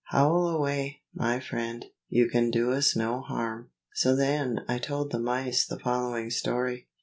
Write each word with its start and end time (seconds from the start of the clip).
Howl 0.05 0.47
away, 0.47 1.03
my 1.13 1.39
friend; 1.39 1.85
you 2.09 2.27
can 2.27 2.49
do 2.49 2.71
us 2.73 2.95
no 2.95 3.21
harm. 3.21 3.69
So 3.93 4.15
then 4.15 4.61
I 4.67 4.79
told 4.79 5.11
the 5.11 5.19
mice 5.19 5.63
the 5.63 5.77
following 5.77 6.31
story. 6.31 6.87